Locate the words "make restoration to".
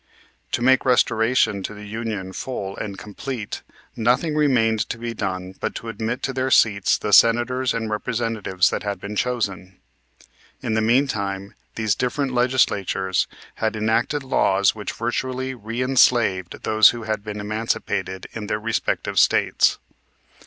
0.63-1.75